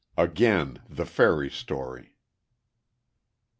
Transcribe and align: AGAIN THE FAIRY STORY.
AGAIN 0.17 0.79
THE 0.89 1.05
FAIRY 1.05 1.51
STORY. 1.51 2.15